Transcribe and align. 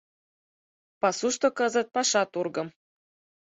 —Пасушто 1.01 1.47
кызыт 1.57 1.87
паша 1.95 2.23
тургым 2.33 2.67